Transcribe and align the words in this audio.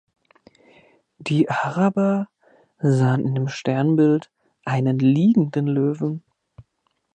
Die 1.19 1.47
Araber 1.51 2.27
sahen 2.79 3.23
in 3.27 3.35
dem 3.35 3.47
Sternbild 3.49 4.31
einen 4.65 4.97
liegenden 4.97 5.67
Löwen. 5.67 6.23